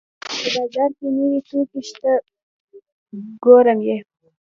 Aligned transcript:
په 0.41 0.47
بازار 0.55 0.89
کې 0.97 1.07
نوې 1.17 1.39
توکي 1.47 1.81
شته 1.87 2.11
ګورم 3.43 3.79
یې 3.89 3.97